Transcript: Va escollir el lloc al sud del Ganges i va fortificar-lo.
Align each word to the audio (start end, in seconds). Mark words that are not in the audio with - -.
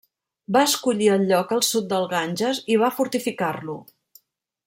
Va 0.55 0.61
escollir 0.69 1.09
el 1.15 1.25
lloc 1.31 1.53
al 1.57 1.61
sud 1.67 1.85
del 1.91 2.09
Ganges 2.15 2.63
i 2.77 2.81
va 2.85 2.91
fortificar-lo. 3.01 3.77